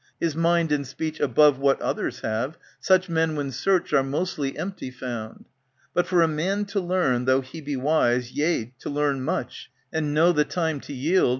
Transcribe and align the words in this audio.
His 0.19 0.35
mind 0.35 0.71
and 0.71 0.87
speech 0.87 1.19
above 1.19 1.59
what 1.59 1.79
others 1.79 2.21
have. 2.21 2.57
Such 2.79 3.07
men 3.07 3.35
when 3.35 3.51
searched 3.51 3.93
are 3.93 4.01
mostly 4.01 4.57
empty 4.57 4.89
found. 4.89 5.45
But 5.93 6.07
for 6.07 6.23
a 6.23 6.27
man 6.27 6.65
to 6.73 6.79
learn, 6.79 7.25
though 7.25 7.41
he 7.41 7.61
be 7.61 7.75
wise, 7.75 8.31
^^ 8.31 8.31
Yea 8.35 8.73
to 8.79 8.89
learn 8.89 9.23
much, 9.23 9.69
and 9.93 10.11
know 10.11 10.31
the 10.31 10.43
time 10.43 10.79
to 10.79 10.93
yield. 10.93 11.29